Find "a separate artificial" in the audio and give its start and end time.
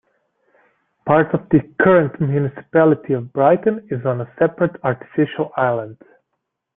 4.21-5.51